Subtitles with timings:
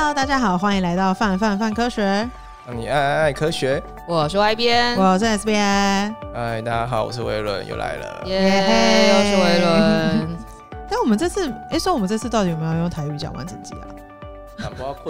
[0.00, 2.30] Hello，大家好，欢迎来到范范范科学。
[2.72, 6.14] 你爱爱爱科学，我是 Y 边，我是 S 边。
[6.32, 10.38] 嗨，大家好，我是维伦，又来了，耶、又是维伦。
[10.88, 13.90] 但我们这次，哎，说我们这次到底有没有用台语讲完整集啊？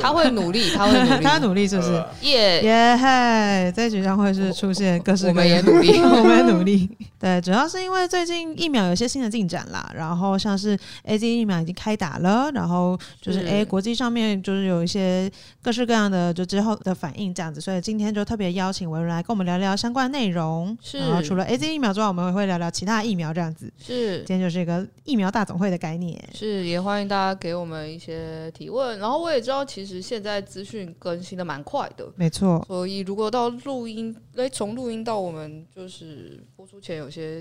[0.00, 2.04] 他会努力， 他会努力，他努力是不是？
[2.22, 3.72] 耶耶嘿！
[3.74, 6.88] 这一局将会是出现各式各样，我们也努力， 我们也努力。
[7.18, 15.28] 对，主要是因为最近疫苗有些新的进展啦，然后像是 AZ 疫苗已经开打了，然后就是哎，国际上面就是有一些
[15.60, 20.76] 各式各样的就之后的反应这样子，所以今天就特别邀请维伦来跟我们聊聊相关内容。
[20.80, 23.72] 是，然后除了 AZ 疫苗之外，我们也会聊聊其他疫苗这样子。
[23.78, 26.16] 是，今天就是一个疫苗大总会的概念。
[26.32, 32.64] 是，也欢迎大家给我们一些提问，然后我也知道其实现现在资讯更新的蛮快的，没错。
[32.66, 37.40] 所以如果到录音，哎，从录音到我们就是播出前有些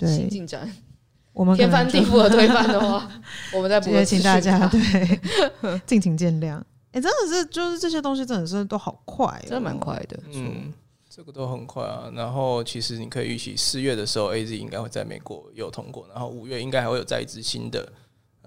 [0.00, 0.68] 新进展，
[1.32, 3.08] 我们天翻地覆的推翻的话，
[3.54, 3.90] 我们再补。
[4.04, 6.60] 请大家对，敬请见谅。
[6.90, 10.18] 哎，真的是，就是这些东西真的是都好快，哦，真的蛮快的。
[10.32, 10.72] 嗯，
[11.08, 12.10] 这个都很快啊。
[12.14, 17.86] 然后其实你可以预期四月的时候，AZ 应该会在美国有通过，然后五月应该还会有再一支新的。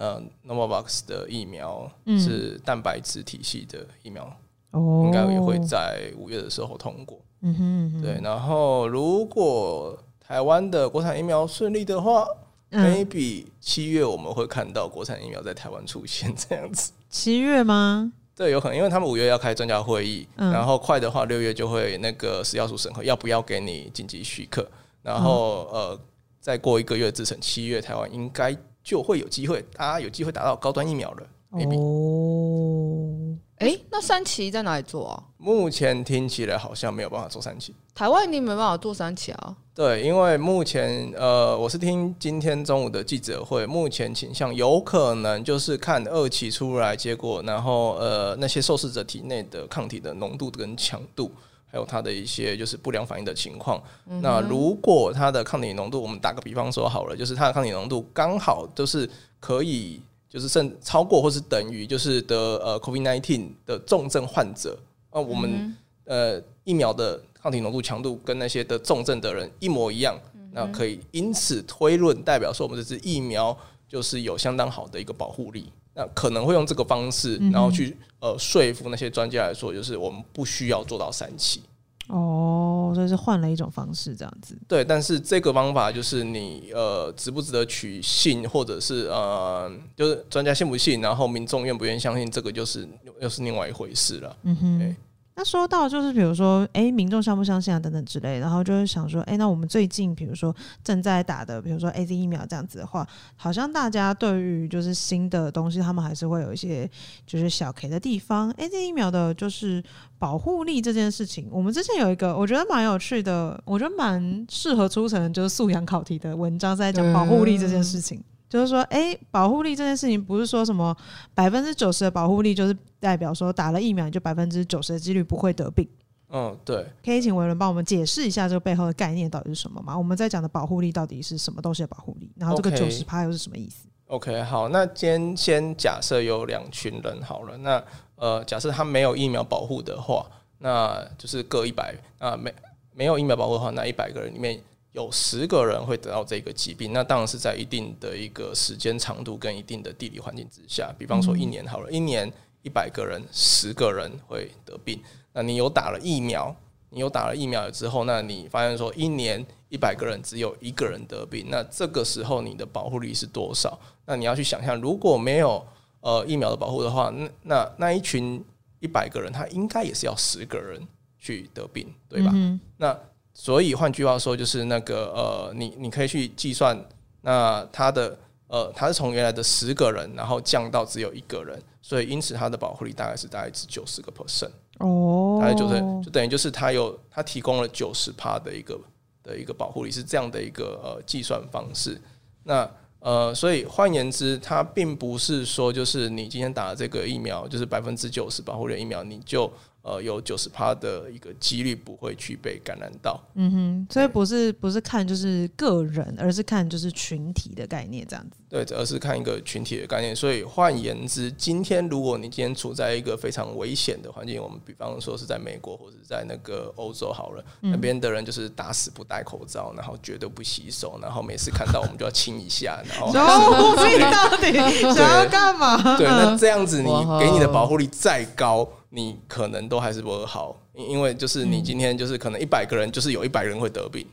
[0.02, 4.36] 呃，Novavax 的疫苗是蛋白质体系的疫苗，
[4.74, 7.20] 嗯、应该也会在五月的时候通过。
[7.42, 8.20] 嗯哼，嗯哼，对。
[8.24, 12.26] 然后，如果台湾的国产疫苗顺利的话，
[12.72, 16.92] 嗯，maybe 七月我们会看到国产疫苗在台湾出现这样子。
[17.08, 18.12] 七月吗？
[18.36, 24.68] 对，有可能，因为他们五月要开专家会议，嗯，然后快的话六月就会那个食药署审核要不要给你紧急许可，
[25.04, 26.00] 然后，嗯、呃，
[26.40, 28.58] 再过一个月制成，七月台湾应该。
[28.84, 31.28] 就会有机会，大家有机会打到高端疫苗了。
[31.52, 35.24] maybe 哦，哎、欸，那三期在哪里做啊？
[35.38, 37.76] 目前听起来好像没有办法做三期。
[37.94, 39.58] 台湾你没办法做三期啊？
[39.76, 51.30] 对，因为目前呃，我是听今天中午的记者会，目前倾向有可能就是看二期出来结果，然后呃，那些受试者体内的抗体的浓度跟强度。
[51.72, 53.82] 还有它的一些就是不良反应的情况。
[54.22, 59.10] 那如果它的抗体浓度，我们打个比方说好了，就是它的抗体浓度刚好都是
[59.40, 64.78] 可以，就是甚超过或是等于，就是得呃 COVID-19 的重症患者，
[65.14, 65.74] 那我们
[66.04, 70.20] 呃疫苗的抗体浓度强度跟那些得重症的人一模一样，
[70.52, 75.72] 那可以因此推论，代表说我们这支疫苗就是有相当好的一个保护力。
[75.94, 81.62] 那可能会用这个方式，然后去呃说服那些专家来说，就是我们不需要做到三期。
[82.08, 84.58] 哦，所以是换了一种方式这样子。
[84.68, 92.88] 对，但是这个方法就是你呃值不值得取信，或者是呃就是专家信不信，然后民众愿不愿意相信，这个就是
[93.20, 94.38] 又是另外一回事了。
[94.44, 94.96] 嗯哼。
[95.42, 106.88] 那说到就是比如说，哎、民众相不相信啊，等等之类，然后就是想说，哎、那我们最近比如说正在打的，比如说 AZ 疫苗这样子的话，好像大家对于就是新的东西，他们还是会有一些
[107.26, 108.54] 就是小 K 的地方。
[108.54, 109.84] AZ 疫苗的就是
[110.20, 118.24] 保护力这件事情，我们之前有一个我觉得蛮有趣的，我觉得蛮适合出成就是素养考题的文章，在讲保护力这件事情。
[118.52, 120.96] 嗯就是说，哎、欸，保护力这件事情不是说什么
[121.34, 125.88] 百分之九十的保护力，就是代表说打了疫苗就百分之九十的几率不会得病。
[126.34, 126.86] 嗯，对。
[127.04, 129.98] 可以请维伦帮我们解释一下这个背后的概念到底是什么吗？
[129.98, 132.30] 我们在讲的保护力到底是什么东西的保护力？
[132.36, 137.82] 然后这个九十趴又是什么意思？OK，好，那今天先假设有两群人好了，那
[138.16, 140.26] 呃，假设他没有疫苗保护的话，
[140.58, 142.54] 那就是各一百啊，没
[142.94, 144.62] 没有疫苗保护的话，那一百个人里面。
[144.94, 150.94] 有十个人会得到这个疾病，那当然是在一定的一个时间长度跟一定的地理环境之下。
[150.98, 152.32] 比方说一年好了，一年
[152.62, 155.02] 一百个人，十个人会得病。
[155.34, 156.54] 那你有打了疫苗，
[156.90, 163.80] 你有打了疫苗了之后，那你发现说一年一百个人只有一个人得病，那这个时候你的保护力是多少？
[164.06, 165.66] 那你要去想象，如果没有
[166.02, 168.44] 呃疫苗的保护的话，那那那一群
[168.82, 170.86] 一百个人，他应该也是要十个人
[171.18, 172.34] 去得病，对吧？
[172.76, 173.00] 那
[173.34, 176.78] 所以换句话说，就是那个呃，你你可以去计算，
[177.22, 178.18] 那他的
[178.48, 188.80] 呃，他是从原来的十个人，然后降到只有一个人，所以因此他的保护力大概是大概是九十个 percent 哦，大概就是就等于就是他有他提供了九十趴的一个
[189.24, 192.00] 的一个保护力，是这样的一个呃计算方式。
[192.44, 192.70] 那
[193.00, 199.52] 呃，所以换言之，它并不是说就是你今天打了这个疫苗，就是百分之九十保护力的疫苗，你就
[199.84, 203.20] 呃，有九十趴的一个几率不会去被感染到。
[203.34, 208.38] 嗯哼，所以不是不是看就是个人，而是看就是群体的概念这样子。
[208.48, 210.16] 对，而是看一个群体的概念。
[210.16, 223.08] 所以换言之，今天如果你今天处在一个非常危险的环境，我们比方说是在美国或者在那个欧洲好了，嗯、那边的人就是打死不戴口罩，然后绝对不洗手，然后每次看到我们就要亲一下，然后
[223.88, 224.54] 你到底
[224.94, 225.98] 想要干嘛？
[225.98, 226.90] 对，那这样子你
[227.20, 228.70] 给你的保护力再高。
[228.94, 234.06] 你可能都还是不会好，因为就是你今天就是可能一百个人就是有一百人会得病，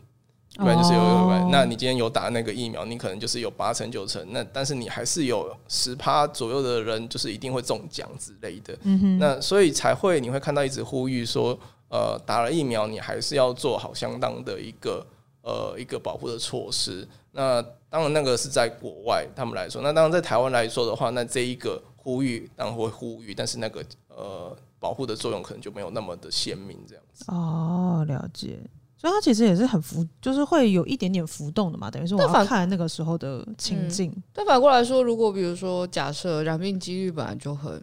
[0.55, 1.45] 一般就是有有百。
[1.51, 4.25] 那你今天有打那个疫苗，你可能就是有八成九成。
[4.31, 8.79] 那但是你还是有十趴左右的人就是一定会中奖之类的。
[9.19, 11.59] 那所以才会你会看到一直呼吁说，
[11.89, 15.05] 呃，打了疫苗你还是要做好相当的一个
[15.43, 17.05] 呃一个保护的措施。
[17.33, 17.61] 那
[17.91, 24.57] 当然那个是在国外他们来说，那当然在台湾来说的话，那这一个呼吁当然会呼吁，但是那个呃。
[24.81, 28.59] 保护的作用可能就没有那么的鲜明，这样子哦，了解。
[28.97, 31.89] 所以它其实也是很浮，就是会有一点点浮动的嘛。
[31.89, 34.13] 等于是我要看那个时候的情境。
[34.33, 37.81] 但反过来说，如果比如说假设染病几率本来就很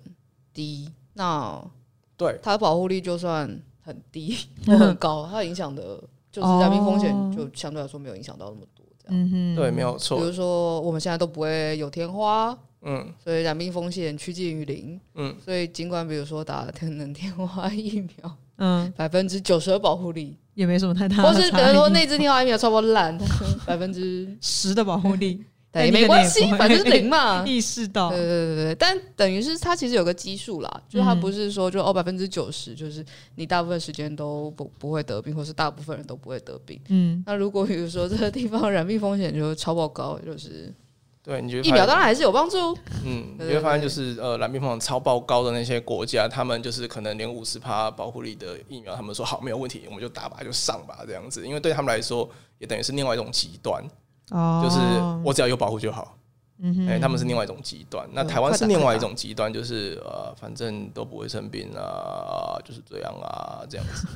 [0.53, 1.63] 低，那
[2.17, 3.49] 对它的保护力就算
[3.81, 4.35] 很低
[4.67, 8.85] 或很高，它影响的就是染病风险就相对来说没有影响到那么多。
[8.97, 10.17] 这样，嗯哼，对，没有错。
[10.17, 12.57] 比如说我们现在都不会有天花。
[12.85, 14.99] 嗯，所以染病风险趋近于零。
[15.15, 23.17] 嗯，所以尽管比如说打了天能天花疫苗，嗯，百分之九十的保护力也没什么太大，或是比如说那支天花疫苗超不烂，
[23.65, 25.43] 百分之十的保护力，
[25.73, 27.43] 也，没关系，反正是零嘛。
[27.47, 33.03] 意识到，对对对对，但等于是它其实有个基数啦，就是它不是说就哦百分之九十，就是
[33.35, 36.79] 你大部分时间都不不会得病，或是大部分人都不会得病。
[36.89, 40.71] 嗯，那如果比如说这个地方染病风险就超爆高，就是。
[41.25, 42.77] 对，你觉得疫苗当然还是有帮助。
[43.03, 51.43] 嗯，你会发现就是呃，染病风险超爆高的那些国家，他们就是可能连五十趴保护力的疫苗，他们说好没有问题，我们就打吧，就上吧这样子。
[51.43, 52.29] 因为对他们来说，
[52.59, 53.83] 也等于是另外一种极端，
[54.29, 54.79] 哦，就是
[55.25, 56.15] 我只要有保护就好。
[56.59, 58.07] 嗯哼，哎，他们是另外一种极端。
[58.13, 64.07] 那台湾是另外一种极端，就是呃，反正都不会生病啊，就是这样啊，这样子。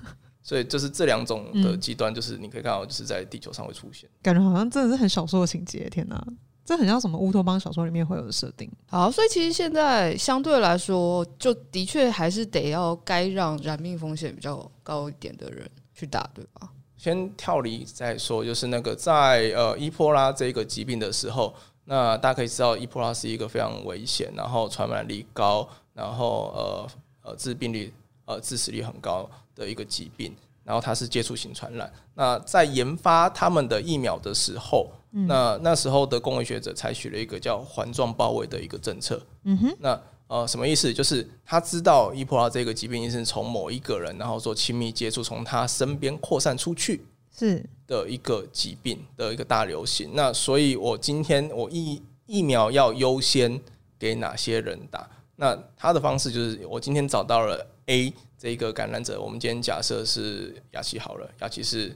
[0.44, 4.10] 所以就是这两种的极端，就是你可以看到，就是在地球上会出现。
[4.22, 6.24] 感觉好像真的是很小说的情节，天哪！
[6.69, 8.71] 这很像什么乌托邦小说里面会有的设定。
[8.86, 16.69] 好，所以其实现在相对来说，就的确还是得要该让染病风险比较高一点的人去打，对吧？
[16.95, 21.51] 先跳离再说，就是那个在呃伊波拉这个疾病的时候，
[21.86, 26.88] 那大家可以知道伊波拉是一个非常危险，然后传染力高，然后呃
[27.31, 27.92] 呃致病率
[28.25, 30.31] 呃致死率很高的一个疾病，
[30.63, 31.92] 然后它是接触型传染。
[32.13, 34.88] 那在研发他们的疫苗的时候。
[35.12, 39.22] 嗯、那那时候的公卫学者采取了一个叫环状包围的一个政策。
[39.44, 40.94] 嗯哼，那呃什么意思？
[40.94, 47.02] 就是他知道伊普拉这个疾病是从某一个人，然后做亲密接触，从他身边扩散出去
[47.36, 50.12] 是的一个疾病的一个大流行。
[50.14, 53.60] 那所以我今天我疫疫苗要优先
[53.98, 55.10] 给哪些人打？
[55.36, 61.96] 那他的方式就是我今天找到了 A 这个感染者，我们今天假设是雅琪好了，雅琪是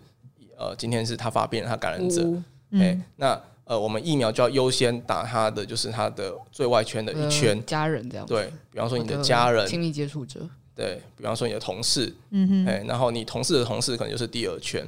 [0.58, 2.28] 呃今天是他发病，他感染者。
[2.74, 8.26] 哎、欸，那呃，我们疫苗就要优先打他的，就是他的最外圈的一圈、呃、家人这样。
[8.26, 10.42] 对，比方说你的家人、亲密接触者。
[10.76, 12.14] 对，比方说你的同事。
[12.32, 12.66] 嗯哼。
[12.66, 14.86] 哎、欸，然后你同事的同事可能就是第二圈。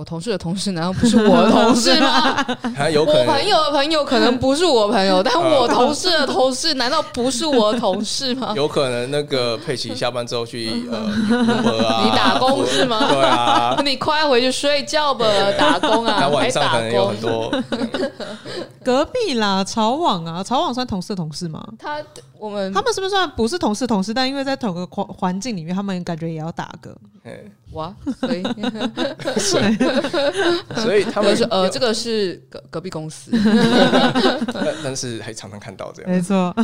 [0.00, 2.42] 我同事的同事难道不是我的同事吗？
[2.74, 8.52] 还有可能，我朋友的朋友可能不是我朋友，但我同事的同事难道不是我的同事吗？
[8.56, 10.96] 有可能那个佩奇下班之后去呃，
[11.86, 12.98] 啊、 你打工是吗？
[13.10, 15.26] 对啊，你快回去睡觉吧，
[15.58, 17.52] 打工啊，他晚上可能有很多。
[18.82, 21.62] 隔壁啦，曹网啊，曹网算同事的同事吗？
[21.78, 22.02] 他
[22.38, 24.14] 我们他们是不是算不是同事同事？
[24.14, 26.96] 但因为在同个环环境里面，他们感觉也要打个。
[27.72, 28.42] 哇，所以
[30.82, 33.30] 所以他们是呃，这个是隔隔壁公司，
[34.84, 36.54] 但是还常常看到这样，没错。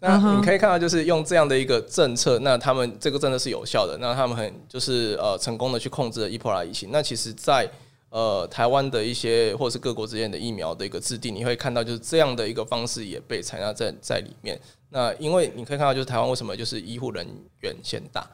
[0.00, 6.90] 那你可以看到，就是用这样的一个政策，那他们这个政策是有效的，那他们很就是呃成功的去控制了伊波拉疫情。
[6.90, 7.70] 那其实，在
[8.10, 14.60] 呃台湾的一些或者是各国之间的疫苗的一个制定，你会看到就是这样的一个方式也被采纳在在里面。
[14.90, 17.24] 那因为你可以看到，就是台湾为什么就是医护人
[17.60, 18.28] 员先打。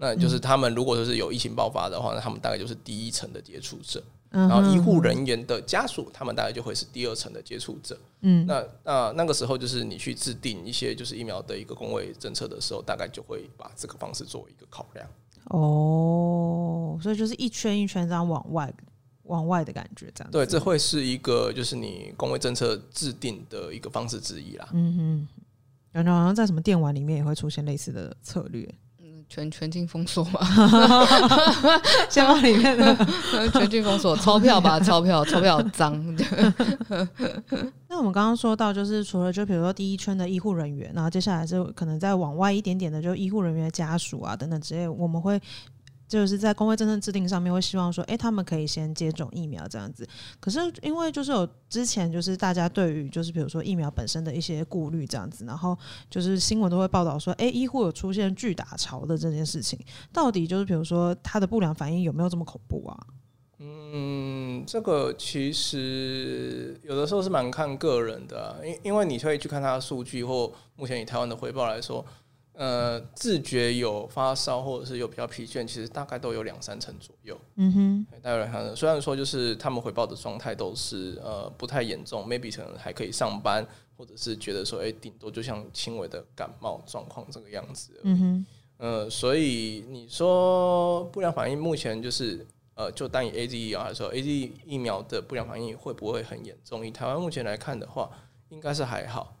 [0.00, 4.00] 那就是他们如果说是有疫情爆发的话，那他们大概就是第一层的接触者，
[4.30, 7.98] 然后医护人员的家属，他们大概就会是第二层的接触者。
[8.20, 15.04] 嗯，那那那个时候就是你去制定一些就是疫苗的一个工位政策的时候，大概就会把这个方式作为一个考量。
[15.46, 18.72] 哦，所以就是一圈一圈这样往外
[19.24, 20.30] 往外的感觉，这样。
[20.30, 24.68] 对，这会是一个就是你工位政策制定的一个方式之一啦。
[24.72, 25.28] 嗯哼，
[25.90, 28.72] 然后好像在什么电玩里面也会出现类似的策略。
[29.28, 30.40] 全全境封锁嘛，
[32.08, 32.96] 先把里面的
[33.52, 36.02] 全境封锁，钞票吧， 钞票，钞票脏。
[37.88, 45.40] 那我们刚刚说到，就是除了就比如说第一圈的医护人员，然后接下来是可能再往外一点点的，就医护人员的家属啊等等之类，我们会。
[46.08, 50.08] 就是在公卫政策制定上面会希望说，诶、他们可以先接种疫苗这样子。
[50.40, 55.76] 可是因为就是有之前就是大家对于就是比如说疫苗本身的一些顾虑这样子，然后
[56.08, 59.78] 就是新闻都会报道说，诶、欸，医护有出现拒打潮的这件事情，
[60.10, 63.06] 到底就是比如说他的不良反应有没有这么恐怖啊？
[63.60, 72.04] 嗯，这个其实有的时候是蛮看个人的、因因为你可以去看他的数据，或目前以台湾的回报来说。
[72.58, 77.40] 呃，自觉有发烧或者是有比较疲倦，其实大概都有两三成左右。
[77.54, 78.74] 嗯哼，大概两三成。
[78.74, 83.64] 虽然说就是他们回报的状态都是呃不太严重，maybe 可能还可以上班，
[83.96, 87.92] 或者是觉得说，哎、欸，顶多就像轻微的感冒状况这个样子。
[88.02, 88.46] 嗯哼，
[88.78, 96.84] 呃，所以你说不良反应目前就是呃，就单以 AZ 疫苗来说，AZ 疫苗的不良反应会不会很严重？
[96.84, 98.10] 以台湾目前来看的话，
[98.48, 99.36] 应该是还好。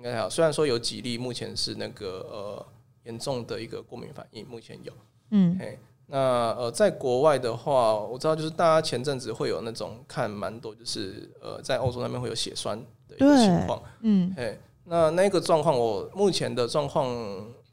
[0.00, 2.66] 应该还好，虽然说有几例目前是那个呃
[3.04, 4.90] 严重的一个过敏反应，目前有，
[5.30, 6.16] 嗯，嘿，那
[6.56, 17.06] 呃在国外的话，我知道就是大家前阵子会有那种看蛮多，就是呃在欧洲那边会有血栓的一个情况，嗯，嘿，那那个状况我目前的状况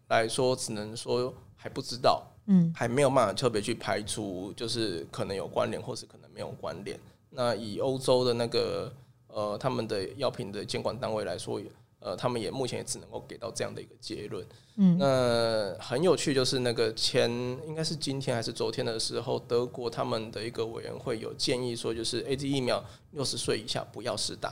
[0.09, 6.99] 来说，只能说还不知道，嗯，还没有办法特别去排除，就是可能有关联，或是可能没有关联。
[7.29, 8.91] 那以欧洲的那个
[9.27, 11.61] 呃他们的药品的监管单位来说，
[11.99, 14.45] 呃，他们也目前也只能够给到这样的一个结论。
[14.75, 17.29] 嗯，那很有趣，就是那个前
[17.65, 24.49] 应该是今天还是昨天的时候，德国他们的一个委员会有建议说，就是 AZ 疫苗六十岁以下不要施打，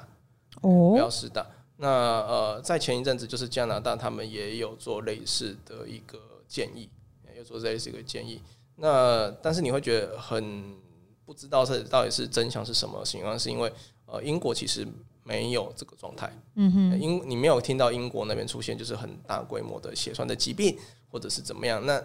[0.61, 1.45] 哦，不要施打。
[1.77, 6.89] 那呃，在前一阵子，就是加拿大他们也有做类似的一个建议，
[7.37, 8.41] 有做类似一个建议。
[8.77, 10.75] 那但是你会觉得很
[11.23, 13.71] 不知道是到底是真相是什么情况，是因为
[14.07, 14.87] 呃，英国其实。
[15.27, 20.77] 没有这个状态，嗯哼，英你没有听到英国那边出现就是很大规模的血栓的疾病，
[21.09, 21.83] 或者是怎么样？
[21.83, 22.01] 那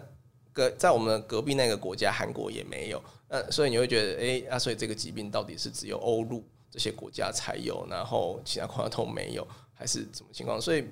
[0.51, 10.59] 隔在我们隔壁那个国家韩国也没有，那所以你会觉得，哎，啊，所以这个疾病到底是只有欧陆这些国家才有，然后其他国家都没有，还是怎么情况？
[10.59, 10.83] 所以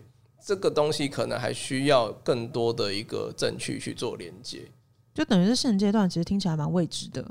[0.45, 4.61] 这个东西可能还需要更多的一个证据去做连接，
[5.15, 7.25] 就等于是现阶段其实听起来蛮未知的。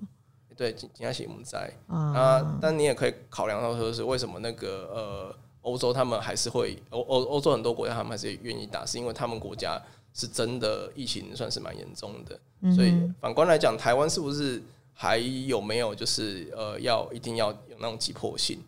[0.58, 1.72] 对，紧紧要写母灾。
[1.86, 9.80] 啊，但你也可以考量到说是为什么那个呃欧洲他们还是会欧欧欧洲很多国家他们还是愿意打，是因为他们国家
[10.12, 14.60] 是真的疫情算是蛮严重的，所以反观来讲，台湾是不是
[14.92, 18.58] 还有没有就是呃要一定要有那种急迫性？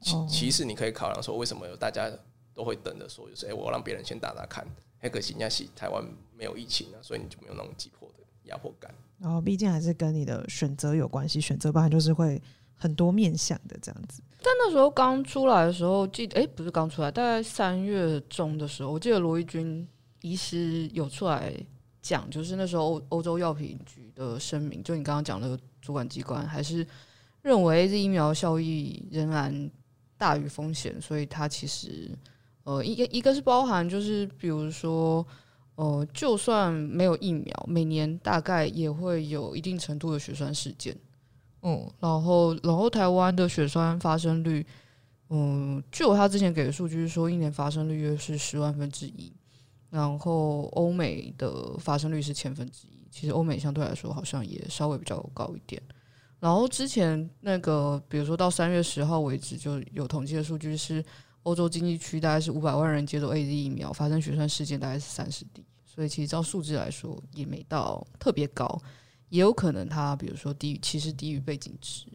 [0.00, 2.10] 其其实你可以考量说，为什么有大家
[2.54, 4.66] 都会等着说，就是哎、欸，我让别人先打打看，
[5.02, 6.02] 那可惜人家是台湾
[6.34, 8.94] 没有疫情啊，所以你就没有那种急迫的压迫感。
[9.24, 12.38] 然后，毕竟还是跟你的选择有关系，选择不然就是会
[12.74, 14.22] 很多面向的这样子。
[14.42, 19.88] 但那时候刚出来的时候，记得哎，不是刚出来，大概三月中的时候，我记得罗伊军
[20.20, 21.54] 医师有出来
[22.02, 26.86] 讲，就是那时候欧欧洲药品局的声明，就你刚刚讲的主管机关还是
[27.40, 29.70] 认为这疫苗效益仍然
[30.18, 32.10] 大于风险，所以它其实
[32.64, 35.26] 呃，一个一个是包含就是比如说。
[35.76, 40.96] 哦、呃，就算没有疫苗，每年大概也会有一定程度的血栓事件。
[41.62, 44.64] 嗯，然后，然后台湾的血栓发生率，
[45.30, 49.32] 嗯，就他之前给的数据是说，一年发生率约是十万分之一。
[49.90, 53.08] 然后，欧美的发生率是千分之一。
[53.10, 55.82] 其实，欧美相对来说好像也稍微比较高一点。
[56.38, 61.04] 然后，之前那个，比如说到三月十号为止，就有统计的数据是。
[61.44, 68.80] 欧洲经济区大概是五百万人接种 AZ 疫苗，发生血栓事件大概是三十例，所以其实照数字来说也没到特别高，
[69.28, 72.06] 也有可能它比如说低于，其实低于背景值，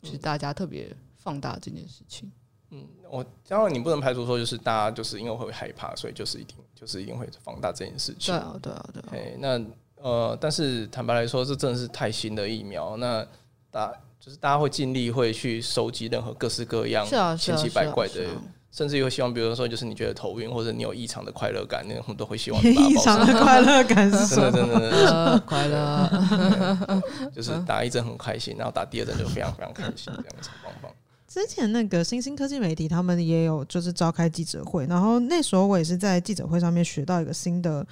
[0.00, 2.30] 就是大家特别放大这件事情。
[2.70, 8.32] 嗯，我当然你不能排除说就是大家就是因为会害怕，所以就是一定就是一定会放大这件事情。
[8.32, 9.08] 对啊，对啊，对啊。
[9.12, 9.60] 哎，那
[9.96, 13.26] 呃，但是坦白来说，这真的是太新的疫苗，那
[13.70, 17.04] 大就是大家会尽力会去收集任何各式各样
[17.36, 18.28] 千奇百怪的。
[18.70, 24.50] 甚至有希望，比如说，就是你觉得头晕，或者你有异常的快乐感，那种都会希望你 异常的快乐感是什么？
[24.52, 27.02] 真的真的真的快乐，
[27.34, 30.92] 就是打一针很开心，然后打第二针就非常非常开心，这样子棒棒。
[31.26, 37.84] 之前那个新兴科技媒体他们也有就是召开记者会，然后那时候我也是在记者会上面学到一个新的，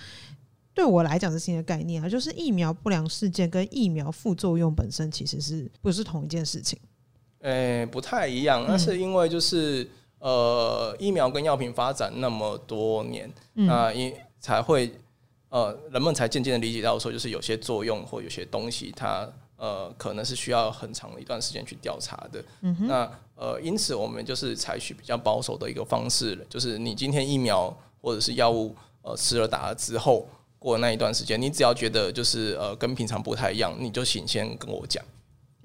[0.75, 6.79] 对我来讲是新的概念啊，就是疫苗不良事件跟疫苗副作用本身其实是不是同一件事情？
[7.41, 9.89] 诶、欸，不太一样，那是因为就是。
[10.19, 14.91] 呃，疫苗跟药品发展那么多年，那、嗯、因才会
[15.49, 22.43] 呃，人们才渐渐的理解到说，就是有些作用或有些东西它，它呃可能是需要很长的一段时间去调查的。
[22.81, 30.27] 那呃，因此我们就是采取比较保守的一个方式，就是你今天疫苗或者是药物呃吃了打了之后，
[30.59, 35.05] 过了那一段时间，你只要觉得就是呃跟平常不太一样，你就请先跟我讲。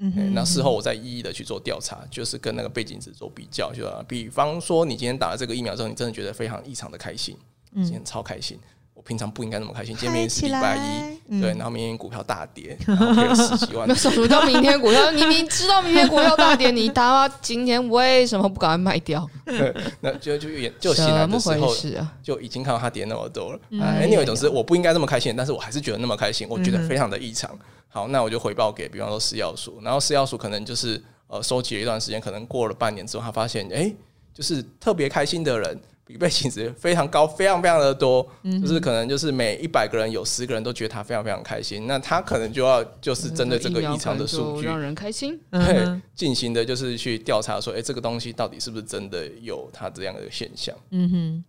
[0.01, 0.33] 嗯哼。
[0.33, 7.37] 那事后我再一一的去做调查，就是跟那个背景值做比较，就比方说你今天打了这个疫苗之后，你真的觉得非常异常的开心，
[7.75, 8.59] 今天超开心。
[8.93, 13.87] 我平常不应该那么开心，今天明明是礼拜一，嗯、对，然后明天股票大跌，然后赔了十几万。
[13.89, 15.09] 那什么叫明天股票？
[15.09, 19.27] 你明知道明天股票大跌，你他妈今天为什么不赶快卖掉？
[19.43, 21.73] 对，那就就就醒来的时候，
[22.21, 23.59] 就已经看到它跌那么多了。
[23.71, 27.57] Anyway，总之我不应该那么开心，但是我还是觉得那么开心，我觉得非常的异常。
[27.91, 33.95] 好，那我就回报给，比方说食药署，然后食药署可能就是呃收集了一段时间，可能过了半年之后，他发现哎、欸，
[34.33, 35.79] 就是特别开心的人。
[36.03, 38.27] 比背景值非常高，非常非常的多，
[38.59, 50.75] 就是可能就是每一百个人有十个人都觉得他非常非常开心，那他可能就要就是针对这个异常的数据，让人开心，对，进行的就是去调查说，哎，这个东西到底是不是真的有它这样的现象？
[50.89, 51.43] 嗯哼，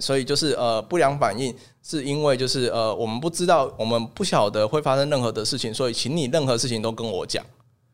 [0.00, 7.44] 所以就是呃，不良反应是因为就是呃，我们不知道，我们不晓得会发生任何的事情，所以请你任何事情都跟我讲，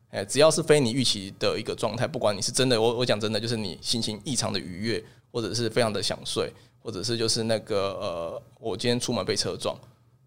[0.09, 5.03] 哎，只要是非你预期的一个状态，不管你是真的，我我讲真的，就是你心情异常的愉悦。
[5.35, 6.49] 或者是非常的想睡，
[6.81, 9.77] 或者是就是那个呃，我今天出门被车撞，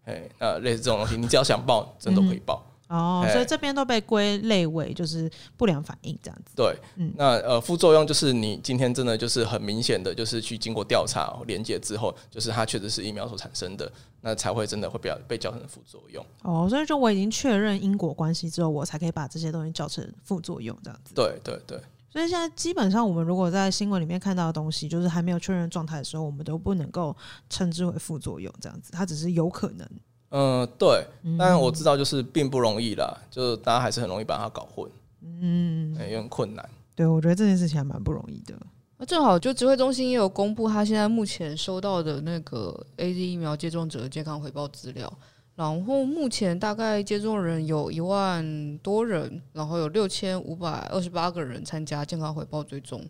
[0.05, 2.63] 哎，那类似这种东西，你只要想报，真的可以报。
[2.89, 6.53] 哦，所以这边都被归类为就是不良反应这样子。
[6.55, 13.91] 对，嗯，那呃副作用就是你今天真的就是很明显的就是去经过调查连接之后，就是它确实是疫苗所产生的，
[14.21, 16.25] 那才会真的会被被叫成副作用。
[16.41, 21.13] 哦，所以说我已经确认因果关系之后，我才可以把这些东西叫成副作用这样子。
[21.13, 21.79] 对对对。
[22.11, 27.15] 所以现在基本上，我们如果在新闻里面看到的东西，就是还没有确认状态的时候，我们都不能够
[27.51, 29.87] 称之为副作用这样子，它只是有可能。
[30.29, 31.05] 嗯，对。
[31.37, 34.89] 但我知道，就是并不容易啦，就是大家还是很容易把它搞混。
[35.21, 36.69] 嗯，也很困难。
[36.95, 38.55] 对，我觉得这件事情还蛮不容易的。
[38.97, 45.11] 那正好，就指挥中心也有公布，他现在目前收到的那个 AZ 疫苗接种者的健康回报资料。
[45.55, 53.05] 然后目前大概接种人有一万多人，然后有六千五百二十八个人参加健康回报追踪，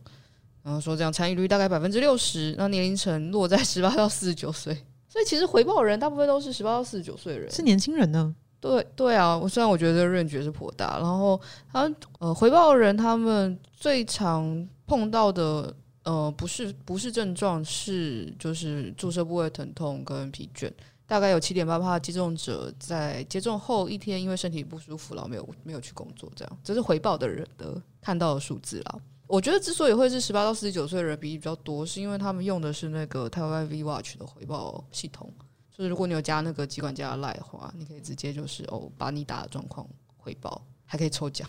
[0.63, 4.75] 然后说这样参与率大概百分之六十，那年龄层落在十八到四十九岁，
[5.09, 8.33] 所以其实回报人大部分都是十八到四十九岁的人，是年轻人呢？
[8.61, 11.39] 对对啊，我虽然我觉得 range 是颇大，然后
[11.71, 20.71] 他呃回报人他们最常碰到的呃不是不是症状是就是注射部位疼痛跟疲倦。
[21.07, 28.99] 大概有七点八帕接种者在接种后一天因为身体不舒服，然后没有没有去工作，这样这是回报的人的看到的数字啦。
[29.29, 35.31] 我觉得之所以会是十八到四十九岁的人比例比较多，是因为他们用的是那个台湾 V Watch 的回报系统，
[35.71, 39.87] 就是如果你有加那个机管家的赖的话，你可以直接就是哦把你打的状况
[40.17, 41.47] 回报，还可以抽奖。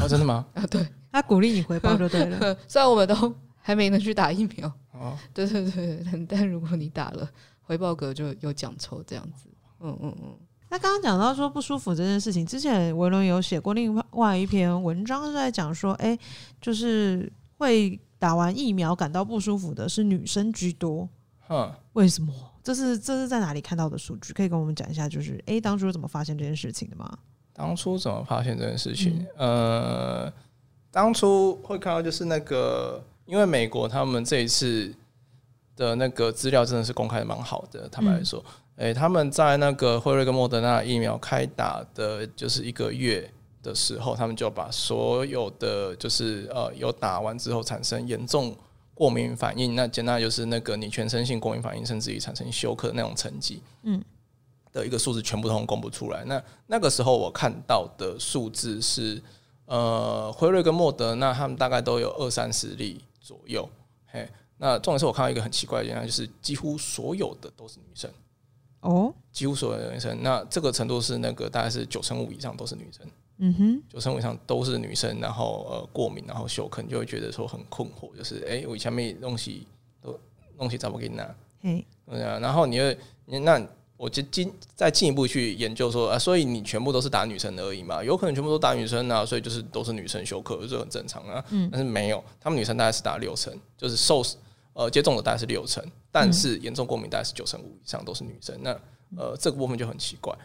[0.00, 0.46] 哦，真的吗？
[0.54, 2.56] 啊，对，他鼓励你回报就对了。
[2.66, 7.30] 虽然我们都还没能去打疫苗，哦，对对对，但如果你打了。
[7.60, 9.46] 回报格就有奖抽这样子，
[9.80, 10.34] 嗯嗯嗯。
[10.70, 16.20] 那刚刚讲到说不舒服这件事情，之前维伦有写过另外一篇文章是在讲说，哎、欸，
[16.60, 21.08] 就是会打完疫苗感到不舒服的是女生居多。
[21.48, 22.32] 嗯，为什么？
[22.62, 24.32] 这是这是在哪里看到的数据？
[24.32, 27.18] 可以跟我们讲一下，就是哎、欸，当初怎么发现这件事情的吗？
[27.52, 29.26] 当初怎么发现这件事情？
[29.36, 30.32] 嗯、呃，
[30.90, 34.94] 当初会看到就是那个，因为美国他们这一次。
[35.78, 37.88] 的那个资料真的是公开的蛮好的。
[37.88, 38.44] 坦白来说，
[38.78, 43.28] 诶、他们在那个辉瑞跟莫德纳疫苗开打的，就是一个月
[43.60, 48.56] 的时候，他们就把所有的就是呃有打完之后产生严重
[48.94, 54.00] 过敏反应，那简单就是那个你全身性过敏反应，甚至于产生休克那种成绩，嗯，
[54.72, 56.24] 的一个数字全部都公布出来。
[56.24, 59.20] 那那个时候我看到的数字是，
[59.66, 63.68] 呃，辉瑞跟莫德纳他们大概都有二三十例左右，
[64.06, 64.28] 嘿。
[64.60, 68.08] 那重点是我看到一个很奇怪的现象，就是几乎所有的都是女生
[68.88, 70.18] 哦，几乎所有的女生。
[70.22, 75.20] 那这个程度是那个大概是九成五以上都是女生，嗯哼，九成五以上都是女生。
[75.20, 79.66] 然后呃过敏，然后休克，就会觉得说很困惑，就是哎、欸，我以前没东西
[80.00, 80.18] 都
[80.56, 81.34] 东西怎么给你拿？
[81.60, 82.38] 嘿，对啊。
[82.38, 82.96] 然后你会
[83.26, 83.62] 你那
[83.98, 88.02] 我就进再进一步去研究说啊，所以你全部都是打女生而已嘛？
[88.02, 91.44] 有可能全部都打女生啊，所以就是都是女生休克，这很正常啊。
[91.50, 94.22] 嗯，但是没有，他们女生大概是打六成，就是受。
[94.74, 95.84] 呃，接种的大概是六成，
[96.20, 98.58] 但是严重过敏大概是九成五以上都是女生。
[98.62, 98.70] 那
[99.16, 100.36] 呃，这个部分就很奇怪。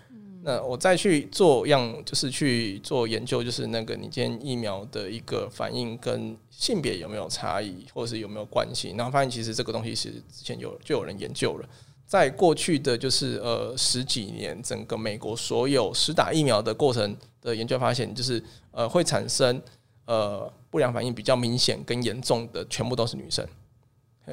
[0.46, 8.94] 那我再去做样，就是去做研究，就是那个你今天疫苗的一个反应跟性别有没有差异，或者是有没有关系？
[8.98, 11.70] 然后发现其实这个东西是之前有就有人研究了。
[12.06, 19.62] 在过去的就是呃十几年，整个美国所有实打疫苗的过程的研究发现，就是呃会产生
[20.06, 23.48] 呃不良反应比较明显跟严重的，全部都是女生。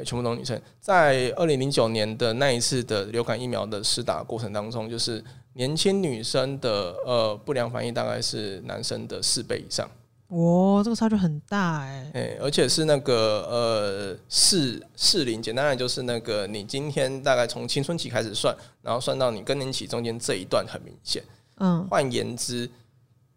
[0.04, 0.60] 全部都是女生。
[0.80, 5.22] 在二零零九年的那一次的流感疫苗的施打过程当中，就是
[5.54, 9.88] 年轻女生的呃不良反应大概是男生的四倍以上。
[10.28, 12.38] 哇，这个差距很大哎、欸！
[12.40, 21.20] 而且是那个呃适适龄，简单来就是那个你今天大概从青春期开始算，然后算到你更年期中间这一段很明显。
[21.56, 22.70] 嗯，换言之，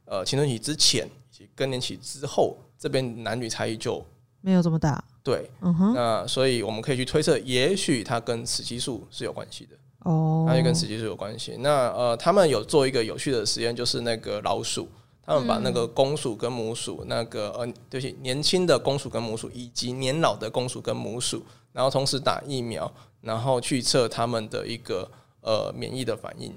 [0.05, 4.05] 呃，青春期之前以及更年期之后，这边男女差异就
[4.41, 5.03] 没有这么大。
[5.23, 11.55] 对，嗯哼，那所以我们可以去推测，也许它跟雌激素是有关系的哦，它就跟雌激素有关系。
[11.59, 14.89] 那呃，他们有做一个有趣的实验，就是那个老鼠，
[15.25, 25.09] 他们把那个公鼠跟母鼠，那个呃，对不起，年轻的公鼠跟母鼠，以及年老的公鼠跟母鼠，然后同时打疫苗，然后去测他们的一个
[25.39, 26.53] 呃免疫的反应，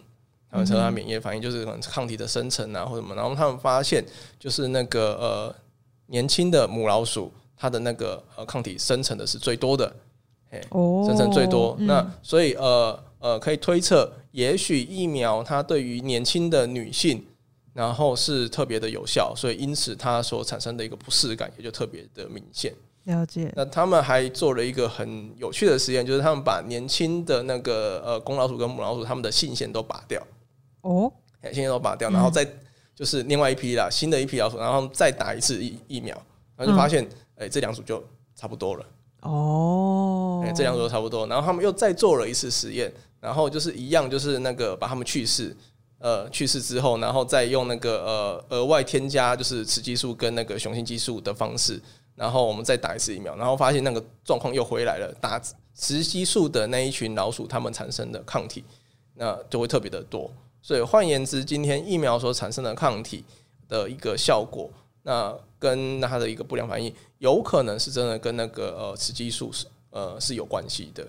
[0.51, 4.05] 他们测它免疫反应，就是可能抗体的生成啊或什么，然后他们发现
[4.41, 5.55] 就是那个呃
[6.07, 7.33] 年轻的母老鼠。
[7.57, 9.97] 它的那个呃抗体生成的是最多的，
[10.51, 10.61] 哎，
[11.07, 11.75] 生成最多。
[11.79, 17.25] 嗯、那所以呃呃可以推测，也许疫苗它对于年轻的女性，
[17.73, 22.75] 然后是特别的有效，所以因此它所产生的一个不适感也就特别的明显。
[23.05, 23.51] 了解。
[23.57, 30.23] 那他们还做了一个很有趣的实验，就是他们把年轻的那个呃公老鼠跟母老鼠他们的性腺都拔掉，
[30.83, 31.11] 哦，
[31.45, 32.47] 性腺都拔掉，然后再
[32.95, 36.15] 就是另外一批啦，新的一批老鼠，然后再打一次疫疫苗，
[36.57, 37.03] 然后就发现。
[37.03, 38.03] 嗯哎、欸，这两组就
[38.35, 38.87] 差不多了。
[39.23, 41.27] 哦，哎，这两组都差不多。
[41.27, 45.57] 然后他们又再做了一次实验，然后就是一样，就是那个把他们去世，
[45.99, 51.81] 呃，去世之后，然后再用那个呃额外添加就是雌激素跟那个雄性激素的方式，
[52.15, 55.13] 然后我们再打一次疫苗，然后发现那个状况又回来了。
[55.21, 55.41] 打
[55.75, 58.63] 雌激素的那一群老鼠，它们产生的抗体
[59.15, 60.31] 那就会特别的多。
[60.63, 63.25] 所以换言之，今天疫苗所产生的抗体
[63.69, 64.71] 的一个效果。
[65.07, 71.07] 那跟那它的一个不良反应，有可能是真的跟那个呃雌激素是呃是有关系的。